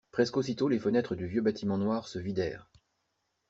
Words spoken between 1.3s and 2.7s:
bâtiment noir se vidèrent.